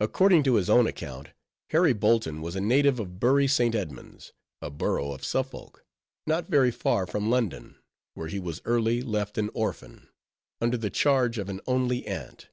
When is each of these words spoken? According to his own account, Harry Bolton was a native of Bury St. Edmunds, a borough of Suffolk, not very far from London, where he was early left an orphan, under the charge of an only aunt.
According 0.00 0.44
to 0.44 0.54
his 0.54 0.70
own 0.70 0.86
account, 0.86 1.28
Harry 1.68 1.92
Bolton 1.92 2.40
was 2.40 2.56
a 2.56 2.60
native 2.62 2.98
of 2.98 3.20
Bury 3.20 3.46
St. 3.46 3.74
Edmunds, 3.74 4.32
a 4.62 4.70
borough 4.70 5.12
of 5.12 5.26
Suffolk, 5.26 5.84
not 6.26 6.48
very 6.48 6.70
far 6.70 7.06
from 7.06 7.28
London, 7.28 7.76
where 8.14 8.28
he 8.28 8.38
was 8.40 8.62
early 8.64 9.02
left 9.02 9.36
an 9.36 9.50
orphan, 9.52 10.08
under 10.58 10.78
the 10.78 10.88
charge 10.88 11.36
of 11.36 11.50
an 11.50 11.60
only 11.66 12.06
aunt. 12.06 12.48